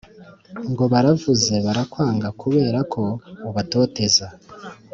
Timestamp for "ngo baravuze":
0.71-1.53